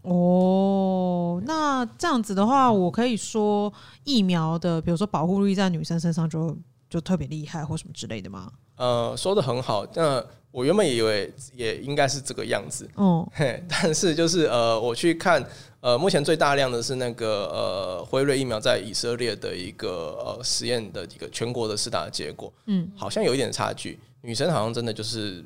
[0.00, 3.70] 哦，那这样子的话，我可以说
[4.04, 6.56] 疫苗的，比如说保护力在女生身上就
[6.88, 8.50] 就特别厉害，或什么之类的吗？
[8.76, 9.86] 呃，说的很好。
[9.94, 12.88] 那我原本以为也应该是这个样子。
[12.94, 15.46] 哦，嘿， 但是就是呃，我去看。
[15.80, 19.88] 呃，目前最大量的是那个呃辉瑞疫苗在以色列的一个
[20.18, 23.98] 呃实验的一个全国的试打的结果，嗯，好像有一点差距。
[24.20, 25.42] 女生好像真的就是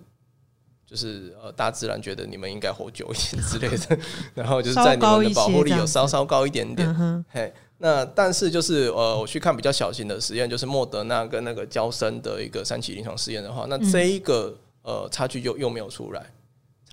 [0.84, 3.98] 就是呃大自然觉得你们应该活久一点之类的，
[4.34, 6.88] 然后就是在你们的保护力有稍稍高一点点。
[6.98, 16.26] 嗯、嘿，那但是就是呃我去看比较小型的实验，就是莫德纳跟那个娇生的一个三期临床试验的话，那这一个呃差距又又没有出来。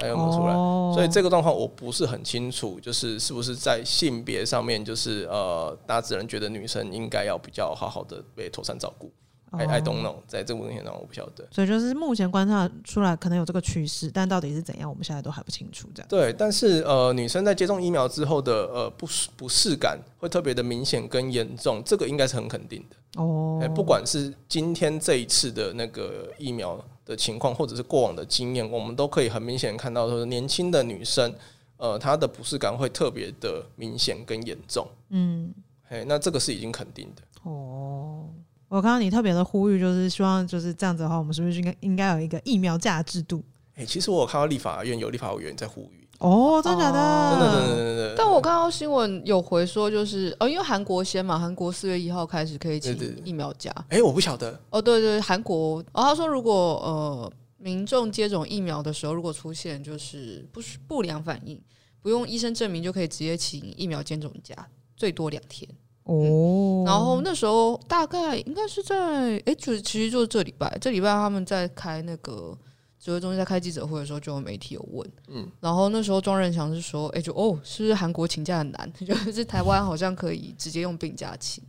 [0.01, 0.53] 还有没有出来？
[0.93, 9.11] 所以这个状况我不是很清楚，就是是不是在性别上面，就是呃，大家只能觉得女生应该要比较好好的被妥善照顾。
[9.51, 11.45] I I don't know，在这个问题上我不晓得。
[11.51, 15.89] 所以就是目前观察出来可能有这个趋势，但到底是怎样，我们现在都还不清楚。
[15.93, 23.21] 这样对，但是呃，女生在接种疫苗之后的呃不不适感会特别的明显跟严重，这个应该是很肯定的。
[23.21, 26.81] 哦，不管是今天这一次的那个疫苗。
[27.11, 31.35] 的情况，或者是过往的经验，我们都可以很明显看到，说年轻的女生，
[31.75, 34.87] 呃，她的不适感会特别的明显跟严重。
[35.09, 37.21] 嗯，嘿，那这个是已经肯定的。
[37.43, 38.29] 哦，
[38.69, 43.43] 我刚刚你特别的呼吁，就是希望就是这样子的话，我们是不是应该应该有一个疫苗价制度？
[43.75, 46.00] 哎，其实我有看到立法院有立法委员在呼吁。
[46.21, 47.31] 哦，真的假的？
[47.31, 48.15] 真的，真的，真的。
[48.15, 53.71] 但我看到新闻有回说，就是哦，因为韩国先嘛，韩国四月一号开始可以请疫苗假。
[53.89, 54.59] 哎、欸，我不晓得。
[54.69, 55.79] 哦，对对，韩国。
[55.93, 61.59] 哦，他说如果呃民众接种疫苗的时候，如果出现就是不不良反应，
[62.03, 64.55] 不用医生证明就可以直接请疫苗接种假，
[64.95, 65.67] 最多两天。
[66.03, 66.85] 哦、嗯。
[66.85, 72.55] 然后那时候大概应该是在哎，就其实就是这礼拜，这礼拜他们在开那个。
[73.01, 78.93] 指挥中心在开记者会的时候，就有媒体有问，嗯，然后那时候庄仁祥是说，哎、欸，就哦，是不是韩国请假很难？
[79.03, 81.63] 就是台湾好像可以直接用病假请。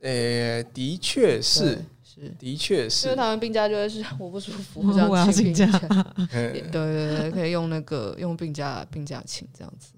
[0.00, 5.66] 呃、欸，的确是，是，的确是，因为台湾病假就是我不舒服， 这样请病假，
[6.30, 9.94] 对对对，可以用那个用病假病假请这样子。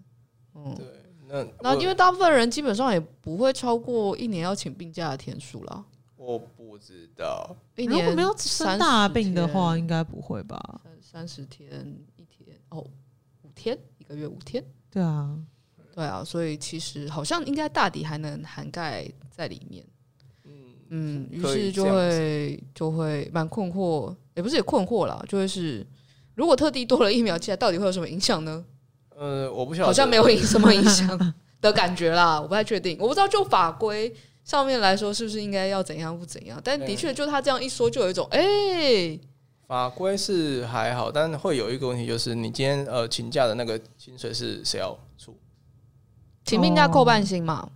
[0.55, 0.87] 嗯，对，
[1.29, 5.85] 那那因为大部分人基本上也不会超过一年要请病假的天数了。
[6.23, 10.83] 我不知道，如果没有生大病的话，应该不会吧？
[11.01, 11.67] 三十天
[12.17, 12.85] 一天哦，
[13.41, 15.35] 五天一个月五天，对啊，
[15.95, 19.83] 对啊，所以其实好像应该大抵还能涵盖在里面。
[20.45, 25.87] 嗯嗯，于是就会就会蛮困惑，也不是也困惑啦，就会是
[26.35, 28.63] 如果特地多了疫苗假，到底会有什么影响呢？
[29.17, 38.41] 呃，我不晓得，好像没有影什么影 响的感觉啦，我不太确定，我不知道就法规上面来说是不是应该要怎样不怎样，但的确就他这样一说，就有一种哎。
[38.41, 39.21] 欸
[39.71, 45.33] 法规是还好，但会有一个问题，就是你今天呃请假的那个薪水是谁要出？
[46.45, 47.69] 请病假扣半薪嘛？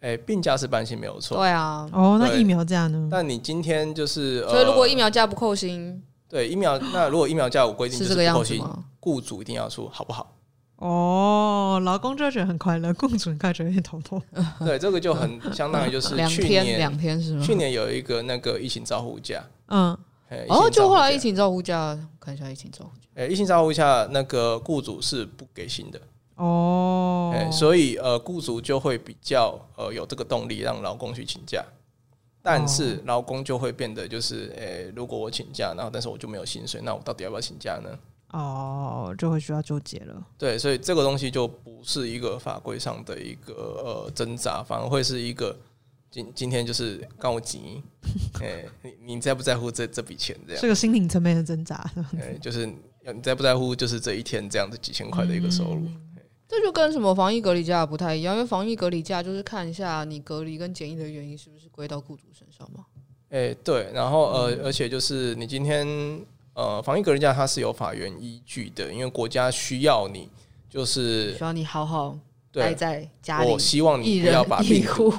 [0.00, 1.36] 哎、欸，病假是半薪没有错。
[1.36, 1.86] 对啊。
[1.92, 3.06] 哦，那疫苗假呢？
[3.10, 8.64] 但你今天就是，所以如果疫苗假不扣薪，对疫苗，那如果疫苗假我规定就是不扣薪，
[8.98, 10.35] 雇主一定要出，好不好？
[10.76, 14.22] 哦，老公就会觉得很快乐，雇主开始有点头痛。
[14.60, 17.44] 对，这个就很相当于就是去年两天是吗？
[17.44, 19.96] 去年有一个那个疫情照护假，嗯。
[20.48, 23.06] 哦，就后来疫情照护假，看一下疫情照护假。
[23.14, 26.00] 哎，疫情照护假那个雇主是不给薪的
[26.34, 31.64] 哦，哎，所以呃，雇主就会比较呃有这个动力让劳工去请假，
[32.42, 37.88] 但是劳工就会变得就是，哎，如果我请假，然后但是我就没有薪水，那我到底要不要请假呢？
[38.38, 40.26] 哦，就会需要纠结了。
[40.36, 45.56] 对，所以这个东西就不是一个法规上的一个呃挣扎，反而会是一个。
[46.08, 47.82] 今今天就是告急，
[48.40, 50.34] 哎、欸，你你在不在乎这这笔钱？
[50.46, 51.74] 这样是个心灵层面的挣扎。
[52.16, 55.86] 哎、欸，就是你在不在乎，就是这一天这样子几千块的一个收入。
[56.48, 62.86] 这就跟什么防疫隔离假不太一样，因为防疫隔离假就是看一下你隔离跟检疫的原因是不是归到雇主身上嘛。
[63.28, 65.84] 哎、欸，对，然后呃，而且就是你今天
[66.56, 70.26] 呃，防疫隔离假它是有法源依据的，因为国家需要你，
[70.70, 72.18] 就是需要你好好
[72.50, 73.50] 待在家里。
[73.50, 75.12] 我希望你不要把病毒。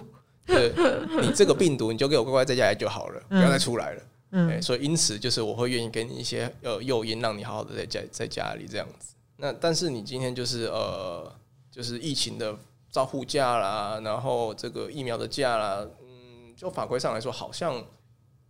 [0.48, 0.74] 对，
[1.22, 4.02] 你这个病毒，你就给我乖乖在家里就好了，不要再出来了。
[4.32, 9.14] 嗯，欸、所以因此就是我会愿意给你一些呃诱因，让你好好的在家在家里这样子。
[9.36, 11.32] 那但是你今天就是呃，
[11.70, 12.58] 就是疫情的
[12.90, 17.76] 照护假啦，然后这个疫苗的假啦，嗯，就法规上来说，好像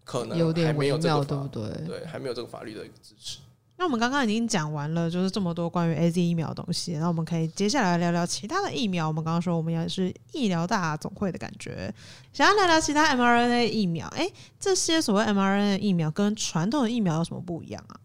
[0.08, 1.70] 可能有点微妙，对不对？
[1.86, 3.40] 对，还没有这个法律的一个支持。
[3.76, 6.94] 那我们刚刚已经讲完了，就是这么多关于 AZ 疫苗的东西。
[6.94, 9.06] 那我们可以接下来聊聊其他的疫苗。
[9.06, 11.94] 我们刚刚说我们也是医疗大总会的感觉，
[12.32, 14.08] 想要聊聊其他 mRNA 疫苗。
[14.08, 18.00] 哎、欸，这些所谓 mRNA 疫苗跟传统的疫苗有什么不一样啊？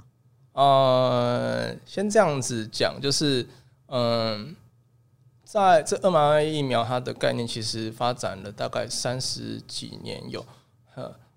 [0.54, 3.46] 呃，先这样子讲，就是
[3.86, 4.54] 嗯，
[5.44, 10.44] 在这 mRNA 疫苗它的概念其实发展了大概三十几年有，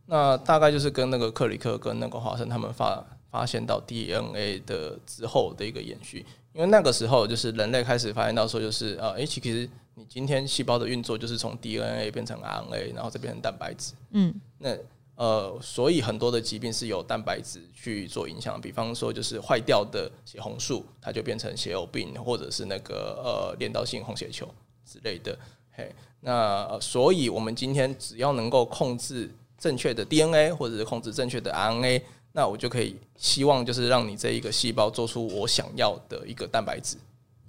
[0.05, 3.03] 那大概就是跟那个克里克跟那个华生他们发。
[3.27, 13.91] 发现到 DNA 的之后的一个延续，因为那个时候就是人类开始发现到说，就是呃，诶，其实你今天细胞的运作就是从 DNA 变成 RNA，然后再变成蛋白质。
[14.11, 14.69] 嗯，那
[15.15, 24.47] 呃，所以很多的疾病是由蛋白质去做影响，比方说就是坏掉的血红素，它就变成血友病，或者是那个呃镰刀性红血球
[24.85, 25.37] 之类的。
[25.71, 29.29] 嘿，那、呃、所以我们今天只要能够控制
[29.65, 31.99] 正确的 DNA，或者是控制正确的 RNA。
[32.31, 36.97] 那我就可以希望就是让你这一个细胞做出我想要的一个蛋白质，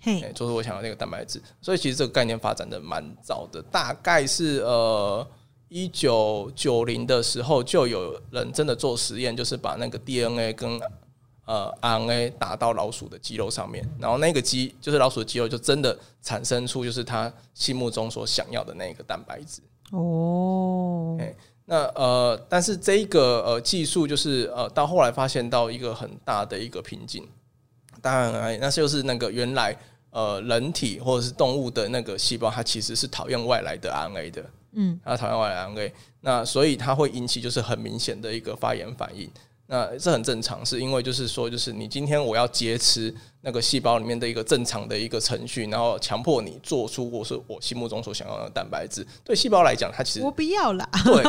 [0.00, 1.42] 嘿，做出我想要的那个蛋白质。
[1.60, 5.26] 所以其实这个概念发展的蛮早的，大概是呃
[5.68, 10.80] 一九九零的时候就有人真的做实验，就是把那个 DNA 跟
[11.44, 19.60] 呃 RNA 打到老鼠的肌肉上面，然后那个肌就是老鼠的肌肉就真的产生出就是他心目中所想要的那个蛋白质。
[19.90, 21.18] 哦。
[21.68, 27.28] 那呃，但是这一个呃技术就是呃，到后来发现到一个很大的一个瓶颈。
[28.00, 29.76] 当然，那就是那个原来
[30.10, 34.44] 呃人体或者是动物的那个细胞，它其实是讨厌外来的 RNA 的。
[34.74, 39.28] 嗯，它讨厌外来 RNA，那所以它会引起就是很明显的一个发炎反应。
[39.66, 43.12] 那这很正常，是因为就是说，就是你今天我要劫持。
[43.46, 49.06] 那个细胞里面的一个正常的一个程序，然后强迫你做出我是我心目中所想要的蛋白质。
[49.22, 50.84] 对细胞来讲，它其实我不要了。
[51.06, 51.22] 对，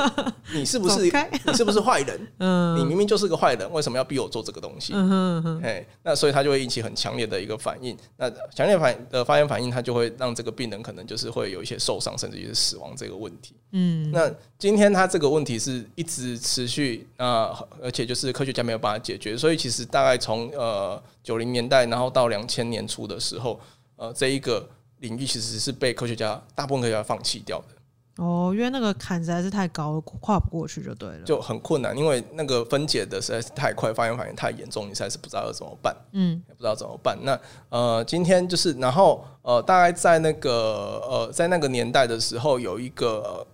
[0.52, 2.28] 你是不是你是不是坏人？
[2.40, 4.94] 嗯，你明明就是个坏人，为什么要逼我做这个东西？
[4.96, 5.62] 嗯哼哼。
[5.62, 7.96] 哎，那所以它就会引起很强烈的一个反应。
[8.18, 13.54] 那强烈反的发炎反应，它就会让这个病人可能就是会有一些受伤，甚至于是死亡这个问题。
[13.74, 14.28] 嗯，那
[14.58, 21.00] 今天它这个问题是一直持续啊，而且就是科学家没有办法解决，所以其实大概从呃。
[21.28, 23.60] 九零年代，然后到两千年初的时候，
[23.98, 24.66] 呃，这一个
[25.00, 28.24] 领域其实是被科学家大部分科学家放弃掉的。
[28.24, 31.96] 哦，因为那个坎实在是太高，跨不过去就对了，就很困难。
[31.98, 35.94] 因为那个分解的实在是太快，发炎反应太严重，你实在是不知道要怎么办。
[36.14, 37.18] 嗯，也不知道怎么办。
[37.22, 37.38] 那
[37.68, 43.46] 呃，今天就是，然后呃，大概在那个呃，在那个年代的时候，有一个。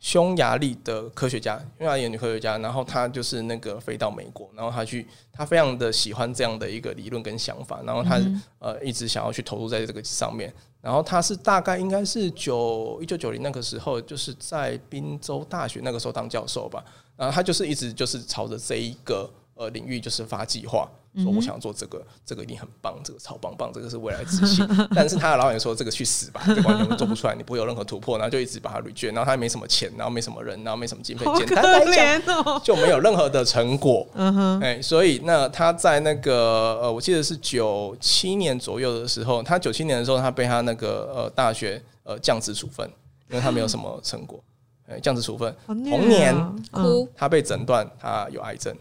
[0.00, 8.20] 匈牙利的科学家，匈牙利女科学家，然后她就是那个飞到美国，然后她去，她非常的喜欢这样的一个理论跟想法，然后她
[8.60, 16.84] 呃一直想要去投入在这个上面，然后她是大概应该是九一九九零那个时候，就是在宾州大学那个时候当教授吧，
[17.16, 20.88] 然后她就是一直就是朝着这一个呃领域就是发计划。
[21.16, 24.64] 说我想要做这个，这个一定很棒，这个超棒棒，这个是未来之星。
[24.94, 34.06] 但是他的老板说：“这个去死吧，这完全做不出来，你不会有任何突破。”然后就一直把他 reject，然后他也没什么钱，然后没什么人，然后没什么经费，简单来讲就没有任何的成果。
[34.14, 42.88] 嗯哼，哎，所以那他在那个呃，我记得是九七年左右的时候，他九七年的时候，他被他那个呃大学呃降职处分，
[43.28, 44.38] 因为他没有什么成果，
[44.86, 45.52] 哎，降职处分。
[45.66, 46.32] 同年，
[46.70, 48.76] 哭，他被诊断他有癌症。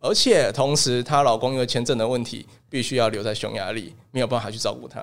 [0.00, 5.00] 而且同时，她老公因为签证的问题，必须要留在匈牙利，没有办法去照顾她。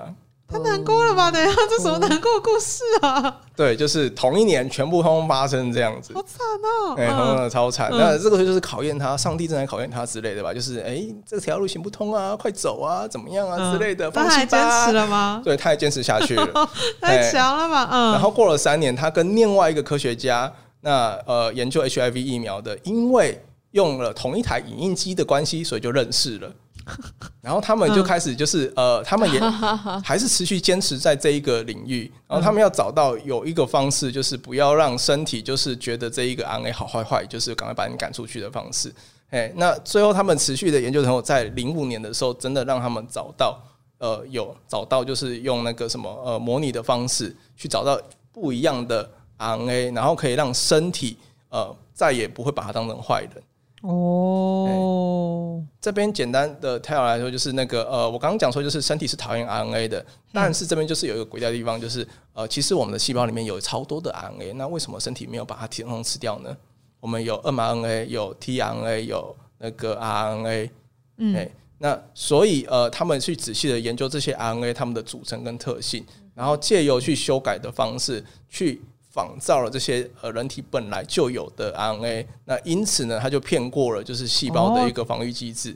[0.48, 1.28] 太难过了吧？
[1.28, 3.40] 等一下，这什么难过的故事啊？
[3.56, 6.94] 对，就是同一年全部通通发生这样子，好惨哦！
[6.96, 7.90] 哎，通通的超惨。
[7.90, 10.54] 那这个就是考验他，上帝正在考验他之类的吧？
[10.54, 14.08] 就是哎，这条路行不通啊，快走啊，怎么样啊之类的。
[14.08, 15.42] 他还坚持了吗？
[15.44, 16.70] 对，他还坚持下去了，
[17.02, 17.88] 太强了吧？
[17.90, 18.12] 嗯。
[18.12, 23.42] 然后过了三年，他跟另外一个科学家，那呃研究 HIV 疫苗的，因为。
[23.76, 26.50] 用了同一台影印机的关系，所以就认识了。
[27.42, 29.40] 然后他们就开始就是呃，他们也
[30.02, 32.10] 还是持续坚持在这一个领域。
[32.26, 38.92] 然后他们要找到有一个方式，就是不要让身体就是觉得这一个 RNA 好坏坏，就是赶快把你赶出去的方式。
[39.30, 43.60] 哎，那最后他们持续的研究，成果在零五年的时候，真的让他们找到
[43.98, 48.00] 呃，有找到就是用那个什么呃模拟的方式去找到
[48.32, 51.16] 不一样的 RNA，然后可以让身体
[51.48, 53.42] 呃再也不会把它当成坏人。
[53.86, 66.56] 哦，这边简单的 tell 来说，就是那个呃，我刚刚讲说，就是身体是讨厌 RNA 的，但是这边就是有一个诡异的地方，就是呃，其实我们的细胞里面有超多的 RNA，那为什么身体没有把它统统吃掉呢？
[66.98, 70.70] 我们有 mRNA，有 tRNA，有那个 RNA，
[71.18, 78.82] 嗯，那所以呃，他们去仔细的研究这些 RNA 它们的组成跟特性，然后借由去修改的方式去。
[79.16, 85.74] 仿造了这些呃人体本来就有的 RNA，那因此呢，它就骗过了就是细胞的一个防御机制。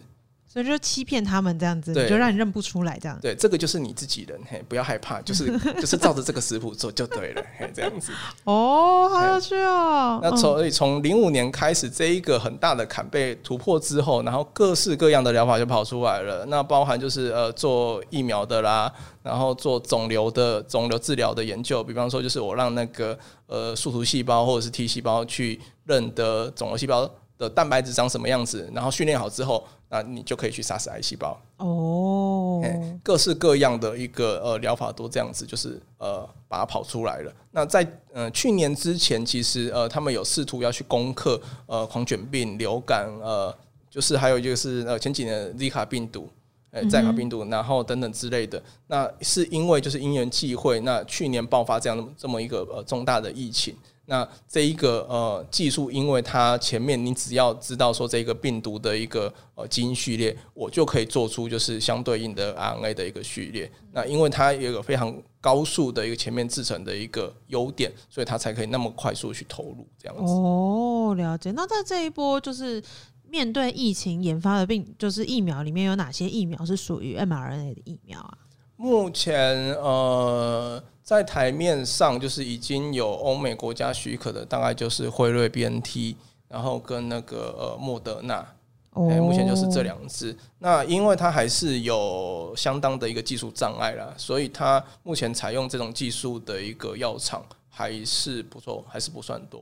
[0.50, 3.16] 哦所以就欺骗他们这样子，你就让你认不出来这样。
[3.22, 8.10] 对，这个就是你自己人，嘿，不要害怕， 就是就是照着这个食谱做就对了，嘿，这样子。
[8.42, 10.18] 哦，好有趣哦。
[10.20, 16.44] 那从从零五年开始，这一个很大的坎被突破之后，然后各式各样的疗法就跑出来了。
[16.46, 27.08] 那包含就是呃做疫苗的啦，然后做肿瘤的肿瘤治疗的研究，比方说就是我让那个呃树突细胞或者是 T 细胞去认得肿瘤细胞
[27.40, 29.66] 的蛋白质长什么样子，然后训练好之后。
[29.92, 32.62] 那你就可以去杀死癌细胞哦，
[33.02, 37.32] 各式各样的一个呃疗法都这样子，就是呃把它跑出来了。
[37.50, 43.52] 那在呃去年之前，其实呃他们有试图要去攻克呃狂犬病、流感，呃
[43.90, 46.30] 就是还有就是呃前几年的 Zika 病毒，
[46.70, 48.62] 呃寨卡病毒，然后等等之类的。
[48.86, 53.74] 那是因为就是因缘际会，那去年爆发这样这么一个呃重大的疫情。
[54.10, 63.70] 那这一个呃技术，因为它前面你只要知道说这个病毒的一个呃基因序列，我就可以做出就是相对应的 RNA 的一个序列。
[63.92, 70.32] 那因为它有一个非常高速的一个前面制成的一个优点，所以它才可以那么快速去投入这样子。
[70.32, 71.52] 哦，了解。
[71.52, 72.82] 那在这一波就是
[73.28, 78.38] 面对疫情研发的病，就是疫苗里面有哪些疫苗是属于 mRNA 的疫苗啊？
[78.80, 80.82] 目前呃。
[81.02, 86.14] 在台面上，就是已经有欧美国家许可的，大概就是辉瑞、BNT，
[86.46, 88.46] 然后跟那个呃莫德纳，
[88.92, 90.36] 哦、欸，目前就是这两支。
[90.60, 99.58] 那因为它还是有相当的一个技术障碍啦，所以它目前采用这种技术的一个药厂还是不错，还是不算多。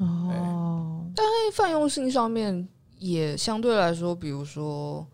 [0.00, 2.66] 哦，欸、但是泛用性上面
[2.98, 5.06] 也相对来说，比如说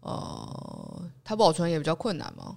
[0.00, 2.47] 呃，它保存也比较困难嘛。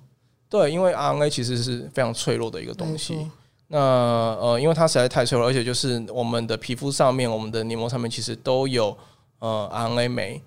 [0.52, 3.32] 对，因为 RNA 其实是非常脆弱的一个东西。
[3.68, 8.96] 那呃，因为它实在太脆弱，而且就是我们的皮肤上面、我们的黏膜上面其实都有
[9.40, 10.42] 呃 RNA 酶，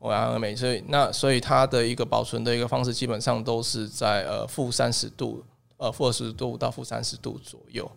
[0.00, 5.44] 我 RNA 酶，所以那所以它的一个保存的一个方式，基本上都是在呃负三十度，
[5.76, 7.88] 呃负二十度到负三十度左右。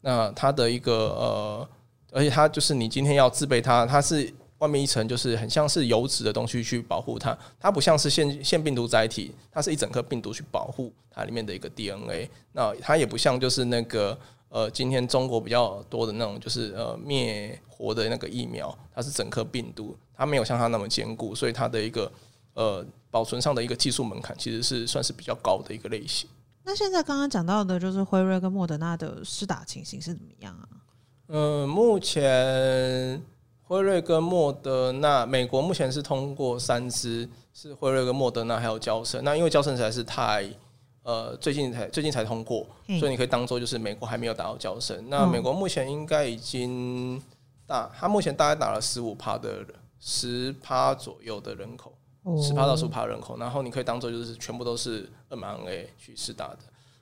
[0.00, 1.68] 那它的一个呃，
[2.12, 4.32] 而且它就是你今天要制备它，它是。
[4.62, 12.30] 外面一层就是很像是油脂的东西去保护它，它不像是腺腺病毒载体，它是一整颗病毒去保护它里面的一个 DNA。
[12.52, 14.16] 那它也不像就是那个
[14.50, 22.12] 呃，今天中国比较多的那种就是呃灭活的那个疫苗，它是整颗病毒，它没有像它那么坚固，所以它的一个
[22.54, 26.30] 呃保存上的一个技术门槛其实是算是比较高的一个类型。
[26.62, 30.68] 那现在刚刚讲到的就是辉瑞跟莫德纳的试打情形是怎么样啊？
[31.26, 33.20] 嗯，目前。
[33.72, 39.24] 辉瑞跟莫德纳，美国目前是通过三支，是辉瑞跟莫德纳还有交生。
[39.24, 40.46] 那因为交生实在是太，
[41.02, 45.02] 呃，最近才最近才通过，嗯、所以你可以当做就是美国还没有打到交生。
[45.08, 47.18] 那美国目前应该已经
[47.66, 49.64] 打，他目前大概打了十五趴的
[49.98, 51.94] 十趴左右的人口，
[52.42, 56.58] 十趴到十五趴人口，然后你可以当做就是全部都是 mRNA 去试打的。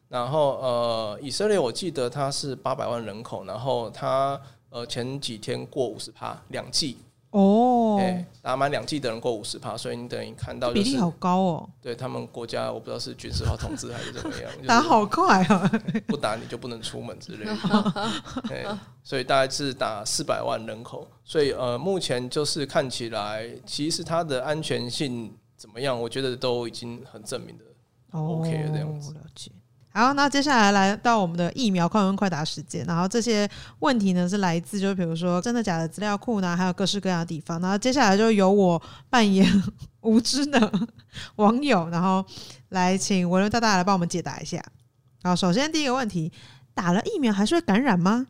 [0.07, 4.41] 然后呃，以色列我记得它是八百万人口，然后它
[4.71, 6.97] 呃前几天过五十趴两季。
[7.33, 11.71] 哦，哎，打满两季的人过五十趴，所以你等于看到、就是、比例好高哦。
[11.81, 15.71] 对他们国家，我不知道是军事化统治还是怎么样， 就是、打好快啊！
[16.09, 17.55] 不打你就不能出门之类的。
[18.49, 18.67] 对，
[19.05, 27.65] 所以大概是打四百万人口，所以呃，目前就是看起来，其实它的安全性怎么样，我觉得都已经很证明的
[28.11, 29.13] ，OK 了这样子。
[29.13, 29.53] 了解。
[29.93, 32.85] 好，那接下来来到我们的疫苗快问快答时间。
[32.87, 33.49] 然后这些
[33.81, 37.61] 问题呢是来自，就比如说真的假的资料库呢，还有各式各样的地方。
[37.61, 39.45] 然后接下来就由我扮演
[40.03, 40.73] 无知的
[41.37, 42.25] 网友，然后
[42.69, 44.63] 来请文伦大大来帮我们解答一下。
[45.25, 46.31] 好，首先第一个问题，
[46.73, 48.27] 打了疫苗还是会感染吗？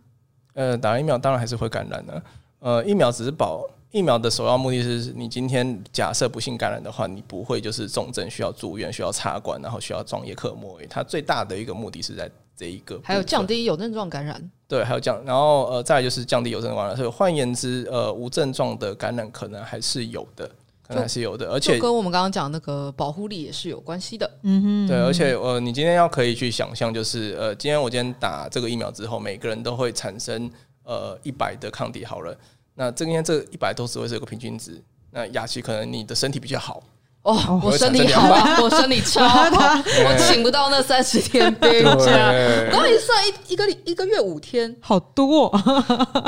[0.54, 2.22] 呃，打了疫苗当然还是会感染的。
[2.60, 3.64] 呃，疫苗只是保。
[3.90, 10.78] 疫苗的首要目的是你今天假设不幸感染的话，你不会就是重症需要住院、需要插管，然后需要装叶克膜。
[10.88, 14.50] 它最大的一个目的是在这一个，还有降低有症状感染。
[14.68, 16.96] 对，还有降，然后呃，再来就是降低有症状感染。
[16.96, 20.48] 所以换言之，呃，无症状的感染可能还是有的，
[20.86, 24.30] 可能还是有的，而且跟我们刚刚讲那个保护力也是有关系的。
[24.44, 30.48] 嗯哼，对，而且呃，你今天要可以去想象，就是呃，今天我今天打这个疫苗之后，每个人都会产生
[30.84, 32.36] 呃一百的抗体，好了。
[32.80, 34.82] 那这边这一百多只会是有个平均值。
[35.10, 36.82] 那雅琪可能你的身体比较好
[37.22, 45.50] 哦，我身体好啊，我身体超好， 我请不到那三十天 病假，我刚一算一一个一个月五天， 好多，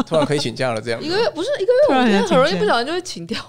[0.06, 3.40] 突然可以请假了，这样一个月不是一个月五天，很容易不小心就会请掉，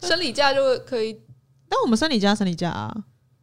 [0.00, 1.20] 生理假就可以，
[1.68, 2.90] 但我们生理假生理假啊。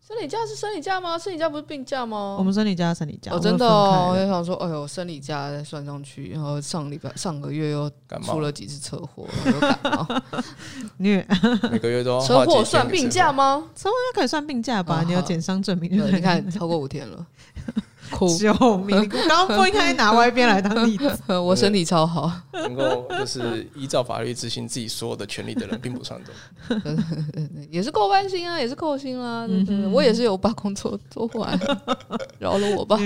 [0.09, 1.19] 生理假是生理假吗？
[1.19, 2.35] 生理假不是病假吗？
[2.39, 4.09] 我们生理假生理假哦，真的哦。
[4.09, 7.87] 我就想说，哎呦，生理假再算上去，然后上礼拜上个月又
[8.23, 10.07] 出了几次车祸，又感冒。
[10.97, 11.23] 你
[11.71, 13.63] 每个月都车祸算病假吗？
[13.75, 15.03] 车祸应该可以算病假吧？
[15.05, 15.91] 你有减伤证明？
[15.91, 17.23] 你看超过五天了。
[18.37, 19.07] 救命！
[19.09, 21.11] 刚刚不应该拿外边来当例子。
[21.39, 26.33] 我身体超好，能够就是依照法律执行自己所有的权利的人，并不算多。
[27.69, 29.47] 也是够关心啊，也是够心啦。
[29.47, 31.59] 对对对，我也是有把工作做完，
[32.39, 32.97] 饶了我吧。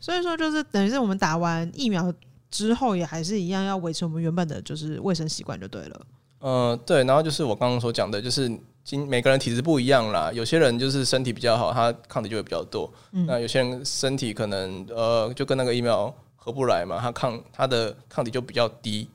[0.00, 2.12] 所以说，就是等于是我们打完疫苗
[2.50, 6.00] 之后，也还是一样要维持我们原本的就是卫生习惯就对了。
[6.40, 8.50] 呃，对，然后就是我刚刚所讲的，就是。
[8.86, 12.88] 今每个人体质不一样啦，有些人就是身体比较好，他抗体就会比较多。
[13.10, 19.10] 嗯、那有些人身体可能呃，就跟那个疫苗合不来嘛，他抗他的抗体就比较低。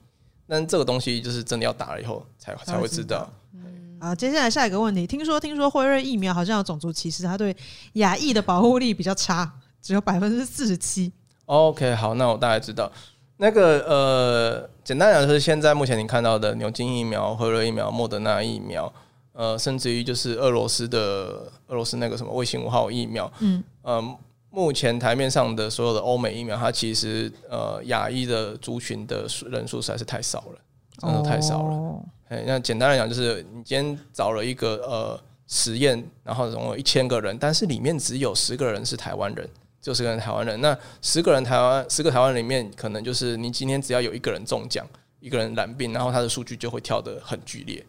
[0.45, 3.31] 但这个东西就是真的要打了以后才才会知道。
[3.53, 7.55] 嗯，好，接下来下一个问题，听说听说辉瑞疫苗好像有种族歧视，它对
[7.93, 9.49] 亚裔的保护力比较差，
[9.81, 11.09] 只有百分之四十七。
[11.45, 12.91] OK，好，那我大概知道。
[13.37, 18.91] 那个呃，简单讲就是现在目前你看到的牛津疫苗、辉瑞疫苗、莫德纳疫苗。
[19.33, 24.17] 呃，甚至于就是俄罗斯的俄罗斯那个什么卫星五号疫苗，嗯，呃，
[24.49, 30.59] 目前台面上的所有的欧美疫苗，它其实呃亚裔的族群的人数实在是太少了，
[30.99, 31.73] 真的太少了。
[31.73, 32.05] 哦，
[32.45, 39.49] 那简单来讲，就是你今天找了一个呃实验，然后总共一千个人，但是里面只有十个人是台湾人，
[39.81, 40.59] 只有十个人台湾人。
[40.59, 44.85] 那十个人台湾十个台湾人里面，可能就是你今天只要有一个人中奖，
[45.21, 47.83] 一个人染病，然后他的数据就会跳得很剧烈。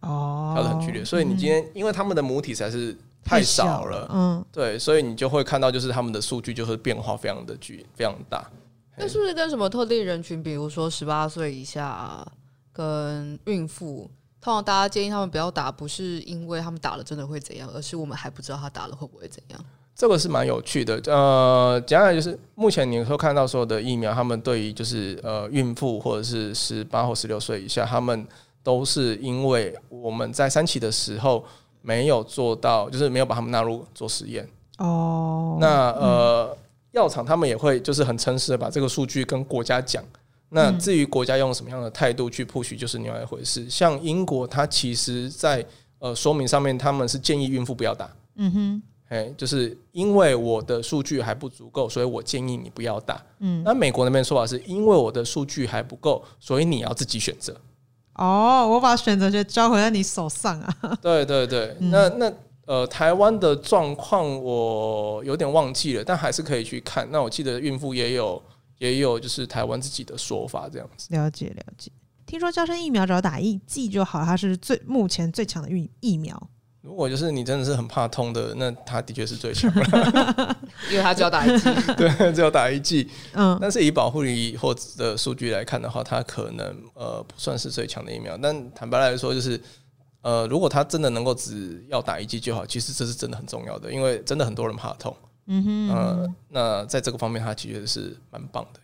[0.00, 8.42] 哦，跳得很剧烈，所以你今天因为他们的母体实在是太少了，嗯，对，所以你就会看到就是他们的数据就会变化非常的巨，非常大。
[8.96, 12.26] 那是不是跟什么特定人群，比如说十八岁以下
[12.72, 19.60] 跟孕妇，通常大家建议他们不要打，不是因为他们打了真的会怎样，而是我们还不知道他打了会不会怎样。
[19.94, 28.26] 这个是蛮有趣的，呃，讲来就是目前你会看到所有的疫苗，他们对于就是呃孕妇或者是十八或十六岁以下，他们。
[28.62, 31.44] 都是因为我们在三期的时候
[31.82, 34.48] 没有做到，就是没有把他们纳入做实验。
[34.78, 36.56] 哦，那呃，
[36.92, 40.02] 药厂他们也会就是很诚实的把这个数据跟国家讲。
[40.52, 43.70] 那至于国家用什么样的态度去 push，就是另外一回事。
[43.70, 45.64] 像英国，它其实在
[46.00, 48.10] 呃说明上面，他们是建议孕妇不要打。
[48.34, 53.22] 嗯哼，哎，就是因为我的数据还不足够，所以我建议你不要打。
[53.38, 57.56] 嗯，那美国那边说法是因为我的数据还不够，所以你要自己选择。
[58.20, 60.98] 哦，我把选择权交回在你手上啊！
[61.00, 62.32] 对对对，嗯、那那
[62.66, 67.08] 呃，台湾的状况我有点忘记了，但还是可以去看。
[67.10, 68.40] 那我记得孕妇也有
[68.76, 71.08] 也有，就是台湾自己的说法这样子。
[71.10, 71.90] 了解了解，
[72.26, 76.50] 听说娇生疫苗只要打一剂就好，它是最目前最强的疫疫苗。
[76.82, 80.56] 如果就是你真的是很怕痛的，那他的确是最强的，
[80.90, 81.64] 因为他只要打一剂，
[81.94, 83.08] 对，只要打一剂。
[83.34, 88.36] 嗯，但是以保护力或者的数据来看的话，它可能呃不算是最强的疫苗。
[88.38, 89.60] 但坦白来说，就是
[90.22, 95.14] 呃，如果他真的能够只要打一剂就好，其实这是真的很重要的，因为真的很多人怕痛。
[95.46, 98.80] 嗯哼，呃，那在这个方面，它其实是蛮棒的。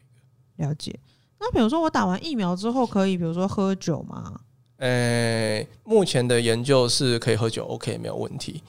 [0.57, 0.99] 了解。
[1.39, 4.41] 那比如说我打完疫苗之后，可以比如说喝酒吗？
[4.79, 8.63] 呃、欸，目前的研究是可以喝酒，OK，没有问题。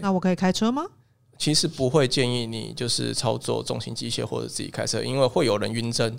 [0.00, 0.84] 那我可以开车吗？
[1.38, 6.18] 其实不会建议你就是操作重型机械或者自己开车，因为会有人晕针。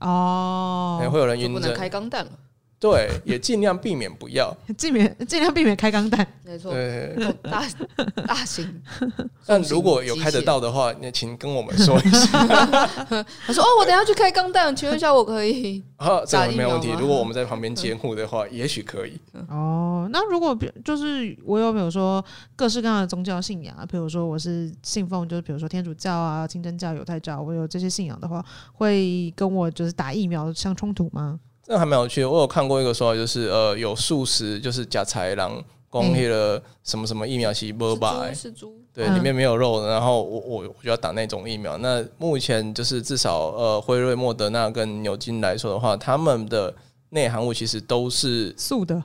[0.00, 2.26] 哦、欸，会有人晕针，不能开钢弹。
[2.82, 6.72] 对，也尽量避免不要， 尽免尽量避免开钢弹，没错。
[6.72, 7.64] 对，大
[8.26, 8.82] 大型。
[9.46, 12.26] 但如果有开得到的话，那请跟我们说一下。
[13.46, 16.90] 他说：“哦，我等下去开钢弹，请问一下，我可以？”啊，这个没有问题。
[16.98, 19.16] 如果我们在旁边监护的话，也许可以。
[19.48, 22.24] 哦，那如果比就是我有比如说
[22.56, 31.38] 各式各样的宗教信仰啊，比如说我是信奉就是比如说天主教啊、清真教、犹太教，我有这些信仰的话，会跟我就是打疫苗相冲突吗？
[31.64, 41.78] 这还蛮有趣的，我有看过一个说法，就是呃，有素食，就是假豺狼攻击了什么什么疫苗，其实不吧，是猪，对，里面没有肉，然后我我我就要打那种疫苗。
[41.78, 46.74] 那目前就是至少呃，辉瑞、莫德纳跟牛津来说的话，他们的
[47.10, 49.02] 内含物其实都是素的。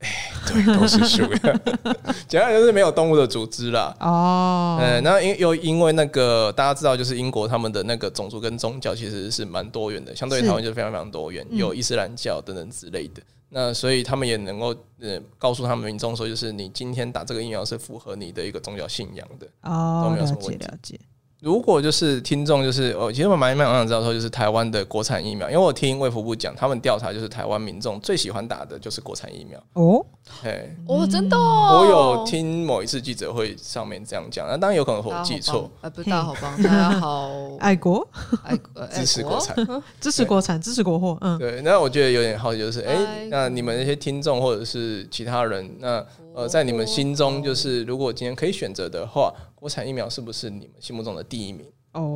[0.00, 1.60] 哎，对，都是鼠的，
[2.28, 3.94] 简单就是没有动物的组织啦。
[4.00, 13.22] 哦，呃，那因又因为那个大家知道，就是英国他们的那个种族跟宗教其实是蛮多元的，相对于台湾就非常非常多元，有伊斯兰教等等之类的。
[13.50, 19.46] 那所以他们也能够呃告诉他们民众说，就是你今天打这个疫苗是符合你的一个宗教信仰的。
[19.62, 21.00] 哦，都没有什么问题。
[21.40, 29.62] 如果就是听众，就是哦其实我蛮蛮想知道说，就是台湾的国产疫苗，因为我听卫福部讲，他们调查就是台湾民众最喜欢打的就是国产疫苗。
[29.74, 30.04] 哦，
[30.42, 35.70] 嘿，哦，真的，哦，我有听某一次记者会上面这样讲，那当然有可能我记错。
[35.80, 37.30] 啊，不知道，好棒，大家好，
[37.60, 38.04] 爱国，
[38.42, 39.56] 爱国， 支持国产，
[40.00, 41.16] 支持国产，支持国货。
[41.20, 41.62] 嗯，对。
[41.62, 49.32] 那我觉得有点好奇，就是哎，欸，那你们那些听众或者是其他人，那呃，在你们心中，就是如果今天可以选择的话。
[49.58, 51.66] 国产疫苗是不是你们心目中的第一名？
[51.92, 52.06] 哦，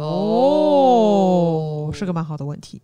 [1.92, 2.80] 是个蛮好的问题。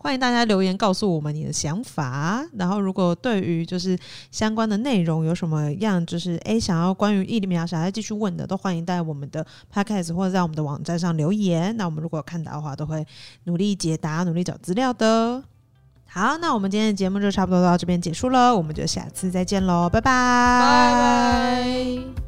[0.00, 2.42] 欢迎大家留言告诉我们你的想法。
[2.54, 3.98] 然后，如果对于就是
[4.30, 9.44] 相关的内容有什么样，就是诶想要关于疫苗想要继续问的，都欢迎在我们的
[9.74, 11.76] podcast 或者在我们的网站上留言。
[11.76, 13.04] 那我们如果看到的话，都会
[13.44, 15.42] 努力解答，努力找资料的。
[16.06, 20.10] 好，那我们今天的节目就差不多到这边结束了，我们就下次再见喽，拜拜，
[20.60, 20.94] 拜
[22.14, 22.27] 拜。